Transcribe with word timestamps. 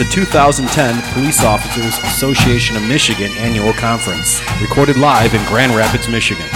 the 0.00 0.06
2010 0.06 1.12
Police 1.12 1.44
Officers 1.44 1.98
Association 1.98 2.74
of 2.74 2.82
Michigan 2.82 3.30
Annual 3.32 3.74
Conference, 3.74 4.40
recorded 4.58 4.96
live 4.96 5.34
in 5.34 5.44
Grand 5.44 5.76
Rapids, 5.76 6.08
Michigan. 6.08 6.48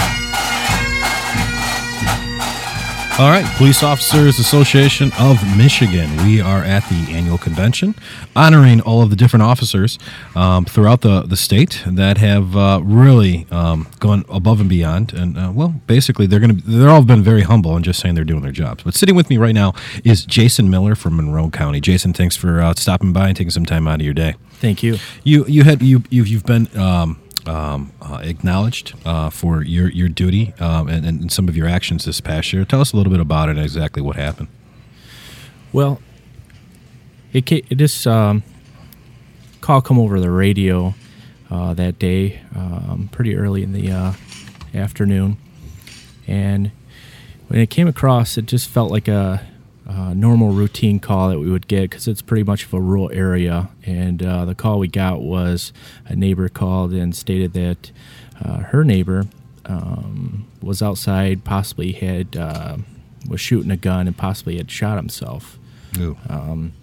All 3.17 3.29
right, 3.29 3.45
Police 3.55 3.81
Officers 3.81 4.39
Association 4.39 5.09
of 5.17 5.41
Michigan. 5.55 6.17
We 6.25 6.41
are 6.41 6.61
at 6.61 6.83
the 6.89 7.13
annual 7.15 7.37
convention, 7.37 7.95
honoring 8.35 8.81
all 8.81 9.01
of 9.01 9.09
the 9.09 9.15
different 9.15 9.43
officers 9.43 9.97
um, 10.35 10.65
throughout 10.65 10.99
the, 10.99 11.21
the 11.21 11.37
state 11.37 11.81
that 11.87 12.17
have 12.17 12.57
uh, 12.57 12.81
really 12.83 13.47
um, 13.51 13.87
gone 14.01 14.25
above 14.27 14.59
and 14.59 14.67
beyond. 14.67 15.13
And 15.13 15.37
uh, 15.37 15.49
well, 15.55 15.75
basically, 15.87 16.27
they're 16.27 16.41
going 16.41 16.57
to 16.57 16.61
they're 16.61 16.89
all 16.89 17.05
been 17.05 17.23
very 17.23 17.43
humble 17.43 17.73
and 17.77 17.85
just 17.85 18.01
saying 18.01 18.15
they're 18.15 18.25
doing 18.25 18.41
their 18.41 18.51
jobs. 18.51 18.83
But 18.83 18.95
sitting 18.95 19.15
with 19.15 19.29
me 19.29 19.37
right 19.37 19.55
now 19.55 19.73
is 20.03 20.25
Jason 20.25 20.69
Miller 20.69 20.93
from 20.93 21.15
Monroe 21.15 21.49
County. 21.49 21.79
Jason, 21.79 22.11
thanks 22.11 22.35
for 22.35 22.59
uh, 22.59 22.73
stopping 22.73 23.13
by 23.13 23.29
and 23.29 23.37
taking 23.37 23.51
some 23.51 23.65
time 23.65 23.87
out 23.87 24.01
of 24.01 24.05
your 24.05 24.13
day. 24.13 24.35
Thank 24.55 24.83
you. 24.83 24.97
You 25.23 25.45
you 25.47 25.63
had 25.63 25.81
you 25.81 26.03
you've, 26.09 26.27
you've 26.27 26.45
been. 26.45 26.67
Um, 26.77 27.21
um, 27.47 27.91
uh, 28.01 28.19
acknowledged 28.23 28.93
uh, 29.05 29.29
for 29.29 29.63
your 29.63 29.89
your 29.89 30.09
duty 30.09 30.53
um, 30.59 30.87
and, 30.87 31.05
and 31.05 31.31
some 31.31 31.47
of 31.47 31.55
your 31.55 31.67
actions 31.67 32.05
this 32.05 32.21
past 32.21 32.53
year. 32.53 32.65
Tell 32.65 32.81
us 32.81 32.93
a 32.93 32.97
little 32.97 33.11
bit 33.11 33.19
about 33.19 33.49
it 33.49 33.57
and 33.57 33.61
exactly 33.61 34.01
what 34.01 34.15
happened. 34.15 34.47
Well, 35.71 35.99
it 37.33 37.51
it 37.51 37.77
this 37.77 38.07
um, 38.07 38.43
call 39.61 39.81
come 39.81 39.99
over 39.99 40.19
the 40.19 40.31
radio 40.31 40.93
uh, 41.49 41.73
that 41.73 41.99
day, 41.99 42.41
um, 42.55 43.09
pretty 43.11 43.35
early 43.35 43.63
in 43.63 43.73
the 43.73 43.91
uh, 43.91 44.13
afternoon, 44.73 45.37
and 46.27 46.71
when 47.47 47.59
it 47.59 47.69
came 47.69 47.87
across, 47.87 48.37
it 48.37 48.45
just 48.45 48.67
felt 48.69 48.91
like 48.91 49.07
a 49.07 49.45
uh, 49.87 50.13
normal 50.13 50.49
routine 50.51 50.99
call 50.99 51.29
that 51.29 51.39
we 51.39 51.49
would 51.49 51.67
get 51.67 51.89
because 51.89 52.07
it's 52.07 52.21
pretty 52.21 52.43
much 52.43 52.65
of 52.65 52.73
a 52.73 52.79
rural 52.81 53.11
area. 53.13 53.69
And 53.85 54.23
uh, 54.23 54.45
the 54.45 54.55
call 54.55 54.79
we 54.79 54.87
got 54.87 55.21
was 55.21 55.71
a 56.05 56.15
neighbor 56.15 56.49
called 56.49 56.91
and 56.93 57.15
stated 57.15 57.53
that 57.53 57.91
uh, 58.43 58.57
her 58.59 58.83
neighbor 58.83 59.25
um, 59.65 60.47
was 60.61 60.81
outside, 60.81 61.43
possibly 61.43 61.91
had 61.91 62.35
uh, 62.35 62.77
was 63.29 63.41
shooting 63.41 63.71
a 63.71 63.77
gun 63.77 64.07
and 64.07 64.17
possibly 64.17 64.57
had 64.57 64.69
shot 64.69 64.97
himself. 64.97 65.57
Um, 66.29 66.73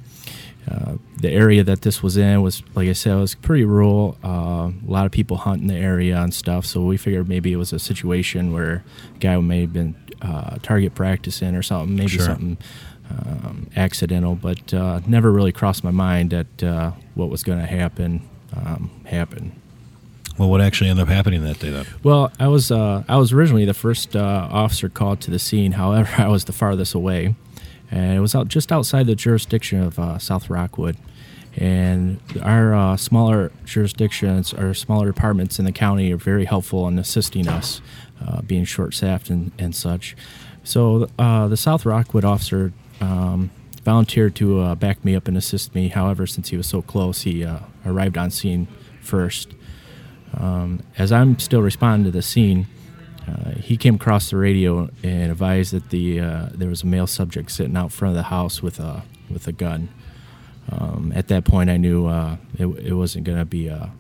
uh, 0.70 0.94
the 1.20 1.28
area 1.30 1.64
that 1.64 1.82
this 1.82 2.02
was 2.04 2.16
in 2.16 2.40
was, 2.40 2.62
like 2.76 2.88
I 2.88 2.92
said, 2.92 3.14
it 3.16 3.20
was 3.20 3.34
pretty 3.34 3.64
rural. 3.64 4.16
Uh, 4.24 4.70
a 4.70 4.90
lot 4.90 5.06
of 5.06 5.12
people 5.12 5.38
hunt 5.38 5.60
in 5.60 5.66
the 5.66 5.74
area 5.76 6.20
and 6.22 6.32
stuff. 6.32 6.64
So 6.66 6.82
we 6.84 6.96
figured 6.96 7.28
maybe 7.28 7.52
it 7.52 7.56
was 7.56 7.72
a 7.72 7.78
situation 7.80 8.52
where 8.52 8.84
a 9.14 9.18
guy 9.18 9.36
may 9.38 9.62
have 9.62 9.72
been 9.72 9.96
uh, 10.22 10.58
target 10.62 10.94
practicing 10.94 11.56
or 11.56 11.62
something, 11.62 11.96
maybe 11.96 12.10
Sure. 12.10 12.26
something 12.26 12.58
um, 13.18 13.70
accidental, 13.76 14.34
but 14.34 14.72
uh, 14.72 15.00
never 15.06 15.30
really 15.30 15.52
crossed 15.52 15.84
my 15.84 15.90
mind 15.90 16.30
that 16.30 16.62
uh, 16.62 16.92
what 17.14 17.28
was 17.28 17.42
going 17.42 17.58
to 17.58 17.66
happen 17.66 18.28
um, 18.56 18.90
happened. 19.04 19.52
Well, 20.38 20.48
what 20.48 20.60
actually 20.60 20.88
ended 20.88 21.04
up 21.04 21.08
happening 21.08 21.44
that 21.44 21.58
day 21.58 21.70
then? 21.70 21.86
Well, 22.02 22.32
I 22.40 22.48
was 22.48 22.70
uh, 22.70 23.04
I 23.08 23.16
was 23.16 23.32
originally 23.32 23.64
the 23.64 23.74
first 23.74 24.16
uh, 24.16 24.48
officer 24.50 24.88
called 24.88 25.20
to 25.22 25.30
the 25.30 25.38
scene. 25.38 25.72
However, 25.82 26.10
I 26.18 26.28
was 26.28 26.44
the 26.44 26.52
farthest 26.52 26.94
away, 26.94 27.34
and 27.90 28.16
it 28.16 28.20
was 28.20 28.34
out 28.34 28.48
just 28.48 28.72
outside 28.72 29.06
the 29.06 29.14
jurisdiction 29.14 29.82
of 29.82 29.98
uh, 29.98 30.18
South 30.18 30.48
Rockwood. 30.48 30.96
And 31.54 32.18
our 32.40 32.74
uh, 32.74 32.96
smaller 32.96 33.52
jurisdictions, 33.66 34.54
our 34.54 34.72
smaller 34.72 35.06
departments 35.06 35.58
in 35.58 35.66
the 35.66 35.72
county, 35.72 36.10
are 36.10 36.16
very 36.16 36.46
helpful 36.46 36.88
in 36.88 36.98
assisting 36.98 37.46
us, 37.46 37.82
uh, 38.26 38.40
being 38.40 38.64
short-staffed 38.64 39.28
and, 39.28 39.52
and 39.58 39.76
such. 39.76 40.16
So 40.64 41.10
uh, 41.18 41.48
the 41.48 41.58
South 41.58 41.84
Rockwood 41.84 42.24
officer 42.24 42.72
um, 43.02 43.50
volunteered 43.82 44.34
to 44.36 44.60
uh, 44.60 44.74
back 44.74 45.04
me 45.04 45.16
up 45.16 45.28
and 45.28 45.36
assist 45.36 45.74
me. 45.74 45.88
However, 45.88 46.26
since 46.26 46.48
he 46.50 46.56
was 46.56 46.66
so 46.66 46.82
close, 46.82 47.22
he 47.22 47.44
uh, 47.44 47.58
arrived 47.84 48.16
on 48.16 48.30
scene 48.30 48.68
first. 49.00 49.52
Um, 50.38 50.80
as 50.96 51.12
I'm 51.12 51.38
still 51.38 51.60
responding 51.60 52.04
to 52.04 52.10
the 52.10 52.22
scene, 52.22 52.66
uh, 53.28 53.50
he 53.52 53.76
came 53.76 53.96
across 53.96 54.30
the 54.30 54.36
radio 54.36 54.88
and 55.02 55.30
advised 55.30 55.72
that 55.72 55.90
the 55.90 56.20
uh, 56.20 56.48
there 56.54 56.68
was 56.68 56.82
a 56.82 56.86
male 56.86 57.06
subject 57.06 57.50
sitting 57.50 57.76
out 57.76 57.92
front 57.92 58.12
of 58.12 58.16
the 58.16 58.24
house 58.24 58.62
with 58.62 58.80
a 58.80 59.02
with 59.28 59.46
a 59.46 59.52
gun. 59.52 59.88
Um, 60.70 61.12
at 61.14 61.28
that 61.28 61.44
point, 61.44 61.70
I 61.70 61.76
knew 61.76 62.06
uh, 62.06 62.36
it, 62.58 62.66
it 62.66 62.92
wasn't 62.94 63.24
going 63.24 63.38
to 63.38 63.44
be 63.44 63.66
a 63.68 63.92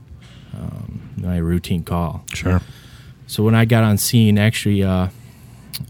um, 0.54 1.10
my 1.16 1.36
routine 1.38 1.82
call. 1.82 2.24
Sure. 2.32 2.60
So 3.26 3.42
when 3.42 3.54
I 3.54 3.64
got 3.64 3.84
on 3.84 3.98
scene, 3.98 4.38
actually, 4.38 4.82
uh, 4.82 5.08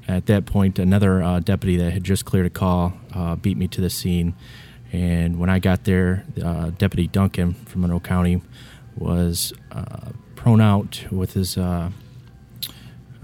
at 0.09 0.27
that 0.27 0.47
point, 0.47 0.79
another 0.79 1.23
uh, 1.23 1.41
deputy 1.41 1.77
that 1.77 1.93
had 1.93 2.05
just 2.05 2.25
cleared 2.25 2.47
a 2.47 2.51
call 2.51 2.95
uh, 3.15 3.37
beat 3.37 3.57
me 3.57 3.69
to 3.69 3.81
the 3.81 3.91
scene. 3.91 4.35
And 4.93 5.39
when 5.39 5.49
I 5.49 5.59
got 5.59 5.85
there, 5.85 6.25
uh, 6.43 6.71
Deputy 6.71 7.07
Duncan 7.07 7.55
from 7.55 7.81
Monroe 7.83 8.01
County 8.01 8.43
was 8.97 9.53
uh, 9.71 10.11
prone 10.37 10.61
out 10.61 11.05
with 11.11 11.33
his 11.33 11.57
uh, 11.57 11.91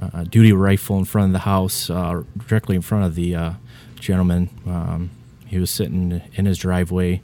uh, 0.01 0.25
duty 0.25 0.53
rifle 0.53 0.99
in 0.99 1.05
front 1.05 1.27
of 1.27 1.33
the 1.33 1.41
house, 1.41 1.89
directly 1.89 2.77
in 2.77 2.83
front 2.83 3.05
of 3.05 3.15
the 3.15 3.55
gentleman. 4.01 4.49
Um, 4.67 5.11
he 5.47 5.59
was 5.59 5.71
sitting 5.71 6.23
in 6.35 6.47
his 6.47 6.59
driveway, 6.59 7.23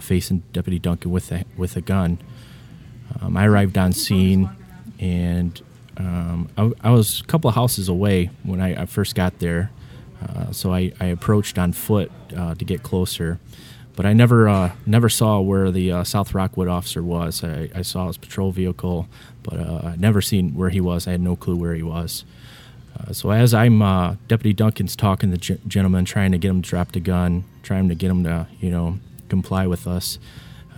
facing 0.00 0.42
Deputy 0.52 0.78
Duncan 0.78 1.10
with 1.10 1.30
a 1.30 1.44
with 1.56 1.76
a 1.76 1.82
gun. 1.82 2.18
Um, 3.20 3.36
I 3.36 3.46
arrived 3.46 3.76
on 3.76 3.92
scene, 3.92 4.48
and 4.98 5.60
um, 5.96 6.48
I, 6.56 6.72
I 6.88 6.90
was 6.90 7.20
a 7.20 7.24
couple 7.24 7.48
of 7.48 7.54
houses 7.54 7.88
away 7.88 8.30
when 8.42 8.60
I, 8.60 8.82
I 8.82 8.86
first 8.86 9.14
got 9.14 9.38
there. 9.38 9.70
Uh, 10.22 10.52
so 10.52 10.72
I, 10.72 10.92
I 11.00 11.06
approached 11.06 11.58
on 11.58 11.72
foot 11.72 12.10
uh, 12.36 12.54
to 12.54 12.64
get 12.64 12.82
closer, 12.82 13.38
but 13.96 14.06
I 14.06 14.12
never 14.12 14.48
uh, 14.48 14.72
never 14.86 15.08
saw 15.08 15.40
where 15.40 15.70
the 15.70 15.90
uh, 15.92 16.04
South 16.04 16.34
Rockwood 16.34 16.68
officer 16.68 17.02
was. 17.02 17.42
I, 17.42 17.82
saw 17.82 18.06
his 18.06 18.18
patrol 18.18 18.52
vehicle, 18.52 19.08
but 19.42 19.58
uh, 19.58 19.80
I 19.84 19.96
never 19.96 20.22
seen 20.22 20.54
where 20.54 20.70
he 20.70 20.80
was. 20.80 21.08
I 21.08 21.12
had 21.12 21.20
no 21.20 21.34
clue 21.36 21.56
where 21.56 21.74
he 21.74 21.82
was. 21.82 22.24
Uh, 22.98 23.12
so 23.12 23.30
as 23.30 23.52
I'm 23.52 23.80
Deputy 24.28 24.52
Duncan's 24.52 24.94
talking 24.94 25.30
to 25.30 25.36
the 25.36 25.40
gen- 25.40 25.60
gentleman, 25.66 26.04
trying 26.04 26.32
to 26.32 26.38
get 26.38 26.50
him 26.50 26.62
to 26.62 26.68
drop 26.68 26.92
the 26.92 27.00
gun, 27.00 27.44
trying 27.62 27.88
to 27.88 27.94
get 27.94 28.10
him 28.10 28.22
to 28.24 28.46
you 28.60 28.70
know 28.70 28.98
comply 29.28 29.66
with 29.66 29.86
us, 29.86 30.18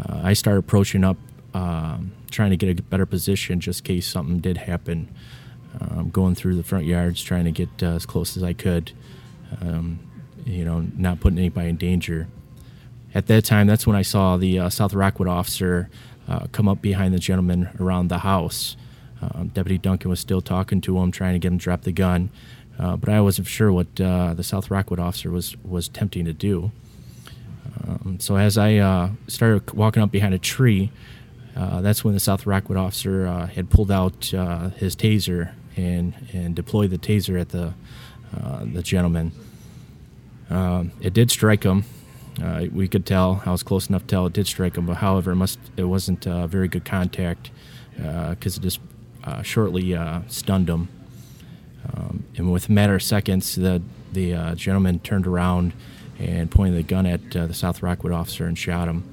I 0.09 0.33
start 0.33 0.59
approaching 0.59 1.05
up, 1.05 1.19
um, 1.53 2.13
trying 2.35 2.51
to 2.51 2.57
get 2.57 2.79
a 2.79 2.83
better 2.83 3.07
position 3.07 3.61
just 3.61 3.81
in 3.81 3.87
case 3.87 4.07
something 4.07 4.41
did 4.41 4.59
happen. 4.59 5.09
Um, 5.81 6.11
going 6.11 6.37
through 6.37 6.55
the 6.55 6.63
front 6.63 6.85
yards, 6.85 7.21
trying 7.21 7.45
to 7.47 7.51
get 7.51 7.69
uh, 7.83 7.97
as 7.97 8.07
close 8.07 8.37
as 8.37 8.45
I 8.45 8.53
could, 8.53 8.93
um, 9.61 9.99
you 10.45 10.65
know, 10.65 10.87
not 10.97 11.19
putting 11.19 11.39
anybody 11.39 11.69
in 11.69 11.77
danger. 11.77 12.29
At 13.13 13.27
that 13.27 13.45
time, 13.45 13.67
that's 13.67 13.85
when 13.85 13.97
I 13.97 14.03
saw 14.03 14.37
the 14.37 14.59
uh, 14.61 14.71
South 14.71 14.95
Rockwood 14.95 15.27
officer 15.27 15.91
uh, 16.29 16.47
come 16.53 16.69
up 16.69 16.81
behind 16.81 17.13
the 17.13 17.19
gentleman 17.19 17.71
around 17.81 18.07
the 18.07 18.19
house. 18.19 18.77
Um, 19.21 19.49
Deputy 19.49 19.79
Duncan 19.79 20.11
was 20.11 20.21
still 20.21 20.41
talking 20.41 20.81
to 20.83 20.99
him, 20.99 21.11
trying 21.11 21.33
to 21.33 21.39
get 21.41 21.51
him 21.53 21.59
to 21.59 21.65
drop 21.65 21.83
the 21.83 21.93
gun, 21.93 22.31
uh, 22.79 22.97
but 22.97 23.09
I 23.09 23.21
wasn't 23.21 23.49
sure 23.49 23.73
what 23.73 24.01
uh, 24.01 24.35
the 24.35 24.45
South 24.45 24.71
Rockwood 24.71 25.01
officer 25.01 25.31
was 25.31 25.57
was 25.65 25.89
attempting 25.89 26.25
to 26.27 26.33
do. 26.33 26.71
Um, 27.87 28.19
so 28.21 28.37
as 28.37 28.57
I 28.59 28.77
uh, 28.77 29.11
started 29.29 29.73
walking 29.73 30.03
up 30.03 30.11
behind 30.11 30.35
a 30.35 30.39
tree, 30.39 30.91
uh, 31.57 31.81
that's 31.81 32.05
when 32.05 32.15
the 32.15 32.21
South 32.21 32.47
Rockwood 32.47 32.79
officer 32.79 33.27
uh, 33.27 33.47
had 33.47 33.71
pulled 33.71 33.91
out 33.91 34.33
uh, 34.35 34.71
his 34.71 34.97
taser 34.97 35.53
and 35.77 36.15
and 36.33 36.55
deployed 36.55 36.91
the 36.91 36.99
taser 36.99 37.41
at 37.41 37.51
the 37.51 37.75
uh, 38.37 38.65
the 38.65 38.83
gentleman. 38.83 39.33
Um, 40.51 40.93
it 41.01 41.13
did 41.13 41.31
strike 41.31 41.63
him. 41.63 41.85
We 42.73 42.89
could 42.89 43.07
tell. 43.07 43.43
I 43.47 43.53
was 43.53 43.63
close 43.63 43.89
enough 43.89 44.03
to 44.03 44.09
tell 44.09 44.27
it 44.27 44.33
did 44.33 44.47
strike 44.47 44.77
him, 44.77 44.87
but 44.87 44.97
however, 44.97 45.33
it 45.33 45.37
must 45.37 45.59
it 45.77 45.85
wasn't 45.85 46.25
very 46.25 46.69
good 46.69 46.85
contact 46.85 47.51
because 47.97 48.57
it 48.57 48.61
just 48.61 48.81
shortly 49.43 49.97
stunned 50.29 50.69
him. 50.69 50.89
Um, 51.93 52.25
and 52.37 52.51
with 52.53 52.69
a 52.69 52.73
matter 52.73 52.95
of 52.95 53.03
seconds, 53.03 53.55
the 53.55 53.83
the 54.13 54.55
gentleman 54.57 54.99
turned 55.01 55.27
around 55.27 55.73
and 56.19 56.51
pointed 56.51 56.77
the 56.77 56.83
gun 56.83 57.07
at 57.07 57.37
uh, 57.37 57.47
the 57.47 57.55
South 57.55 57.83
Rockwood 57.83 58.13
officer 58.13 58.47
and 58.47 58.57
shot 58.57 58.89
him. 58.89 59.05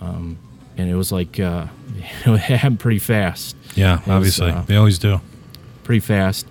Um, 0.00 0.38
and 0.76 0.90
it 0.90 0.94
was 0.94 1.12
like 1.12 1.38
uh, 1.40 1.66
it 2.26 2.38
happened 2.38 2.80
pretty 2.80 2.98
fast. 2.98 3.56
Yeah, 3.74 4.00
was, 4.00 4.08
obviously. 4.08 4.50
uh, 4.50 4.62
they 4.62 4.76
always 4.76 4.98
do. 4.98 5.20
pretty 5.84 6.00
fast. 6.00 6.46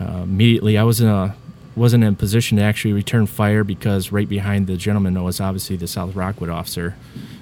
Uh, 0.00 0.22
immediately, 0.22 0.76
I 0.76 0.82
was 0.84 1.00
in 1.00 1.08
a 1.08 1.36
wasn't 1.76 2.04
in 2.04 2.12
a 2.12 2.16
position 2.16 2.58
to 2.58 2.62
actually 2.62 2.92
return 2.92 3.26
fire 3.26 3.64
because 3.64 4.12
right 4.12 4.28
behind 4.28 4.66
the 4.66 4.76
gentleman 4.76 5.20
was 5.22 5.40
obviously 5.40 5.76
the 5.76 5.88
South 5.88 6.14
Rockwood 6.14 6.50
officer. 6.50 6.96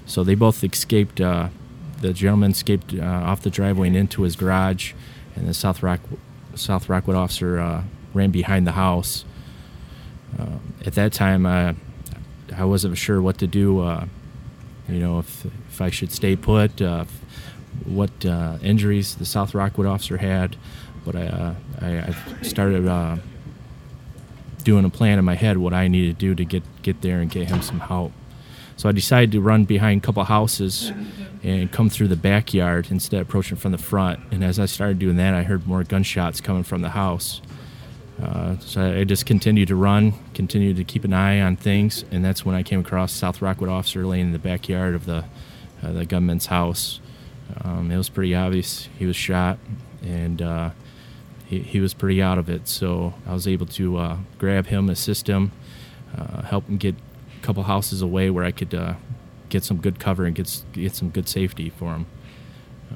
So 0.06 0.24
they 0.24 0.34
both 0.34 0.62
escaped. 0.64 1.20
Uh, 1.20 1.48
the 2.00 2.12
gentleman 2.12 2.50
escaped 2.50 2.94
uh, 2.94 3.04
off 3.04 3.42
the 3.42 3.50
driveway 3.50 3.86
and 3.86 3.96
into 3.96 4.22
his 4.22 4.34
garage, 4.34 4.92
and 5.36 5.46
the 5.46 5.54
South 5.54 5.82
Rock 5.82 6.00
South 6.54 6.88
Rockwood 6.88 7.16
officer 7.16 7.58
uh, 7.58 7.82
ran 8.12 8.30
behind 8.30 8.66
the 8.66 8.72
house. 8.72 9.24
Uh, 10.38 10.58
at 10.84 10.94
that 10.94 11.12
time, 11.12 11.46
uh, 11.46 11.74
I 12.56 12.64
wasn't 12.64 12.96
sure 12.98 13.20
what 13.20 13.38
to 13.38 13.46
do. 13.46 13.80
You 14.88 15.00
know, 15.00 15.18
if 15.18 15.44
if 15.44 15.80
I 15.80 15.90
should 15.90 16.12
stay 16.12 16.36
put, 16.36 16.80
uh, 16.82 17.04
what 17.84 18.24
uh, 18.24 18.58
injuries 18.62 19.14
the 19.14 19.24
South 19.24 19.54
Rockwood 19.54 19.86
officer 19.86 20.16
had, 20.16 20.56
but 21.04 21.16
I 21.16 21.26
uh, 21.26 21.54
I, 21.80 21.88
I 22.40 22.42
started 22.42 22.86
uh, 22.86 23.16
doing 24.64 24.84
a 24.84 24.90
plan 24.90 25.18
in 25.18 25.24
my 25.24 25.34
head 25.34 25.58
what 25.58 25.72
I 25.72 25.88
needed 25.88 26.18
to 26.18 26.26
do 26.26 26.34
to 26.34 26.44
get 26.44 26.62
get 26.82 27.00
there 27.00 27.20
and 27.20 27.30
get 27.30 27.48
him 27.48 27.62
some 27.62 27.80
help. 27.80 28.12
So 28.76 28.88
I 28.88 28.92
decided 28.92 29.32
to 29.32 29.40
run 29.40 29.64
behind 29.64 30.02
a 30.02 30.06
couple 30.06 30.24
houses 30.24 30.90
and 31.42 31.70
come 31.70 31.88
through 31.88 32.08
the 32.08 32.16
backyard 32.16 32.88
instead 32.90 33.20
of 33.20 33.28
approaching 33.28 33.56
from 33.56 33.72
the 33.72 33.78
front. 33.78 34.20
And 34.30 34.42
as 34.42 34.58
I 34.58 34.66
started 34.66 34.98
doing 34.98 35.16
that, 35.16 35.34
I 35.34 35.42
heard 35.42 35.66
more 35.66 35.84
gunshots 35.84 36.40
coming 36.40 36.62
from 36.62 36.82
the 36.82 36.90
house. 36.90 37.42
Uh, 38.22 38.56
so 38.60 38.98
I 39.00 39.04
just 39.04 39.26
continued 39.26 39.68
to 39.68 39.76
run, 39.76 40.14
continued 40.32 40.76
to 40.76 40.84
keep 40.84 41.04
an 41.04 41.12
eye 41.12 41.40
on 41.40 41.56
things, 41.56 42.04
and 42.12 42.24
that's 42.24 42.44
when 42.44 42.54
I 42.54 42.62
came 42.62 42.78
across 42.78 43.12
South 43.12 43.42
Rockwood 43.42 43.68
officer 43.68 44.06
laying 44.06 44.26
in 44.26 44.32
the 44.32 44.38
backyard 44.38 44.94
of 44.94 45.06
the 45.06 45.24
uh, 45.82 45.90
the 45.90 46.06
gunman's 46.06 46.46
house. 46.46 47.00
Um, 47.64 47.90
it 47.90 47.96
was 47.96 48.08
pretty 48.08 48.34
obvious 48.34 48.88
he 48.96 49.06
was 49.06 49.16
shot, 49.16 49.58
and 50.04 50.40
uh, 50.40 50.70
he, 51.46 51.58
he 51.60 51.80
was 51.80 51.94
pretty 51.94 52.22
out 52.22 52.38
of 52.38 52.48
it. 52.48 52.68
So 52.68 53.14
I 53.26 53.32
was 53.32 53.48
able 53.48 53.66
to 53.66 53.96
uh, 53.96 54.16
grab 54.38 54.66
him, 54.66 54.88
assist 54.88 55.28
him, 55.28 55.50
uh, 56.16 56.42
help 56.42 56.68
him 56.68 56.76
get 56.76 56.94
a 56.94 57.42
couple 57.42 57.64
houses 57.64 58.02
away 58.02 58.30
where 58.30 58.44
I 58.44 58.52
could 58.52 58.96
get 59.48 59.64
some 59.64 59.78
good 59.78 59.98
cover 59.98 60.26
and 60.26 60.36
get 60.36 60.62
get 60.72 60.94
some 60.94 61.10
good 61.10 61.28
safety 61.28 61.70
for 61.70 61.94
him. 61.94 62.06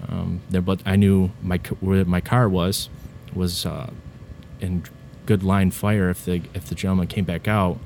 Um, 0.08 0.40
there, 0.50 0.61
but 0.61 0.82
I 0.87 0.94
knew 0.94 1.32
my 1.43 1.58
where 1.81 2.05
my 2.05 2.20
car 2.20 2.49
was 2.49 2.88
was 3.34 3.67
in 4.61 4.84
good 5.26 5.43
line 5.43 5.70
fire 5.70 6.08
if 6.11 6.25
the 6.25 6.43
if 6.55 6.67
the 6.67 6.75
gentleman 6.75 7.06
came 7.06 7.25
back 7.25 7.49
out. 7.49 7.78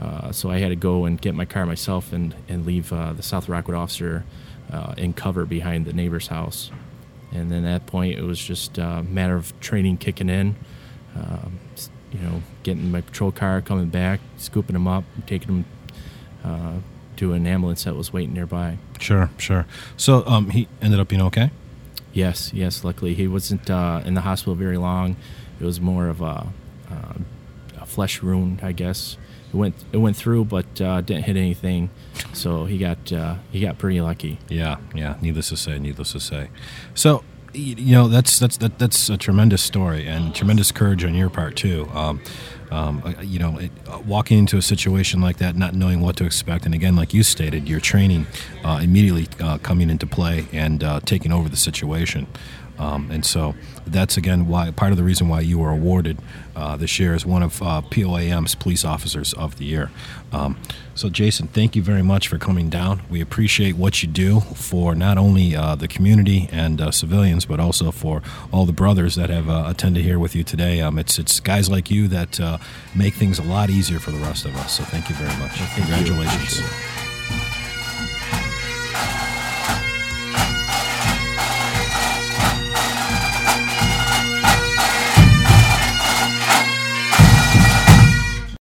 Uh, 0.00 0.32
so 0.32 0.50
I 0.50 0.58
had 0.58 0.68
to 0.68 0.76
go 0.76 1.04
and 1.04 1.20
get 1.20 1.34
my 1.34 1.44
car 1.44 1.66
myself 1.66 2.12
and 2.12 2.34
and 2.48 2.66
leave 2.66 2.92
uh, 2.92 3.12
the 3.12 3.22
South 3.22 3.48
Rockwood 3.48 3.76
officer 3.76 4.24
uh, 4.72 4.94
in 4.96 5.12
cover 5.12 5.44
behind 5.44 5.84
the 5.84 5.92
neighbor's 5.92 6.28
house. 6.28 6.70
And 7.32 7.50
then 7.50 7.64
at 7.64 7.84
that 7.84 7.86
point, 7.86 8.16
it 8.16 8.22
was 8.22 8.38
just 8.38 8.78
a 8.78 9.02
matter 9.02 9.36
of 9.36 9.58
training 9.60 9.98
kicking 9.98 10.28
in. 10.28 10.56
Um, 11.16 11.58
you 12.12 12.20
know, 12.20 12.42
getting 12.62 12.92
my 12.92 13.00
patrol 13.00 13.32
car, 13.32 13.60
coming 13.60 13.88
back, 13.88 14.20
scooping 14.36 14.74
them 14.74 14.86
up, 14.86 15.04
taking 15.26 15.48
them 15.48 15.64
uh, 16.44 16.74
to 17.16 17.32
an 17.32 17.46
ambulance 17.46 17.84
that 17.84 17.96
was 17.96 18.12
waiting 18.12 18.34
nearby. 18.34 18.78
Sure, 19.00 19.30
sure. 19.36 19.66
So 19.96 20.24
um, 20.26 20.50
he 20.50 20.68
ended 20.80 21.00
up 21.00 21.08
being 21.08 21.22
okay. 21.22 21.50
Yes, 22.12 22.52
yes. 22.54 22.84
Luckily, 22.84 23.14
he 23.14 23.26
wasn't 23.26 23.68
uh, 23.68 24.02
in 24.04 24.14
the 24.14 24.20
hospital 24.20 24.54
very 24.54 24.76
long. 24.76 25.16
It 25.60 25.64
was 25.64 25.80
more 25.80 26.08
of 26.08 26.20
a 26.20 26.52
uh, 26.90 27.14
a 27.80 27.86
flesh 27.86 28.22
wound, 28.22 28.60
I 28.62 28.72
guess. 28.72 29.16
It 29.52 29.56
went 29.56 29.74
it 29.92 29.98
went 29.98 30.16
through, 30.16 30.46
but 30.46 30.80
uh, 30.80 31.00
didn't 31.00 31.24
hit 31.24 31.36
anything. 31.36 31.90
So 32.32 32.64
he 32.64 32.78
got 32.78 33.12
uh, 33.12 33.36
he 33.50 33.60
got 33.60 33.78
pretty 33.78 34.00
lucky. 34.00 34.38
Yeah, 34.48 34.78
yeah. 34.94 35.16
Needless 35.20 35.50
to 35.50 35.56
say, 35.56 35.78
needless 35.78 36.12
to 36.12 36.20
say. 36.20 36.48
So 36.94 37.24
you 37.52 37.92
know 37.92 38.08
that's 38.08 38.38
that's 38.38 38.56
that, 38.58 38.78
that's 38.78 39.08
a 39.08 39.16
tremendous 39.16 39.62
story 39.62 40.06
and 40.06 40.34
tremendous 40.34 40.72
courage 40.72 41.04
on 41.04 41.14
your 41.14 41.30
part 41.30 41.56
too. 41.56 41.88
Um, 41.94 42.20
um, 42.70 43.02
uh, 43.04 43.20
you 43.22 43.38
know, 43.38 43.58
it, 43.58 43.70
uh, 43.86 44.00
walking 44.04 44.38
into 44.38 44.56
a 44.56 44.62
situation 44.62 45.20
like 45.20 45.36
that, 45.36 45.54
not 45.54 45.74
knowing 45.74 46.00
what 46.00 46.16
to 46.16 46.24
expect, 46.24 46.64
and 46.64 46.74
again, 46.74 46.96
like 46.96 47.14
you 47.14 47.22
stated, 47.22 47.68
your 47.68 47.78
training 47.78 48.26
uh, 48.64 48.80
immediately 48.82 49.28
uh, 49.40 49.58
coming 49.58 49.90
into 49.90 50.06
play 50.06 50.46
and 50.52 50.82
uh, 50.82 51.00
taking 51.00 51.30
over 51.30 51.48
the 51.48 51.56
situation. 51.56 52.26
Um, 52.78 53.10
and 53.10 53.24
so 53.24 53.54
that's 53.86 54.16
again 54.16 54.46
why 54.46 54.70
part 54.70 54.92
of 54.92 54.98
the 54.98 55.04
reason 55.04 55.28
why 55.28 55.40
you 55.40 55.58
were 55.58 55.70
awarded 55.70 56.18
uh, 56.56 56.76
this 56.76 56.98
year 56.98 57.14
as 57.14 57.26
one 57.26 57.42
of 57.42 57.62
uh, 57.62 57.82
POAM's 57.82 58.54
Police 58.54 58.84
Officers 58.84 59.32
of 59.34 59.56
the 59.58 59.64
Year. 59.64 59.90
Um, 60.32 60.56
so, 60.94 61.08
Jason, 61.08 61.48
thank 61.48 61.74
you 61.74 61.82
very 61.82 62.02
much 62.02 62.28
for 62.28 62.38
coming 62.38 62.68
down. 62.68 63.02
We 63.10 63.20
appreciate 63.20 63.76
what 63.76 64.02
you 64.02 64.08
do 64.08 64.40
for 64.40 64.94
not 64.94 65.18
only 65.18 65.54
uh, 65.56 65.74
the 65.74 65.88
community 65.88 66.48
and 66.52 66.80
uh, 66.80 66.90
civilians, 66.90 67.46
but 67.46 67.58
also 67.60 67.90
for 67.90 68.22
all 68.52 68.64
the 68.66 68.72
brothers 68.72 69.16
that 69.16 69.30
have 69.30 69.48
uh, 69.48 69.64
attended 69.66 70.04
here 70.04 70.18
with 70.18 70.34
you 70.34 70.44
today. 70.44 70.80
Um, 70.80 70.98
it's 70.98 71.18
it's 71.18 71.40
guys 71.40 71.68
like 71.68 71.90
you 71.90 72.08
that 72.08 72.40
uh, 72.40 72.58
make 72.94 73.14
things 73.14 73.38
a 73.38 73.44
lot 73.44 73.70
easier 73.70 73.98
for 73.98 74.10
the 74.10 74.18
rest 74.18 74.44
of 74.44 74.56
us. 74.56 74.76
So, 74.76 74.84
thank 74.84 75.08
you 75.08 75.14
very 75.16 75.36
much. 75.38 75.58
Well, 75.58 75.70
Congratulations. 75.74 76.62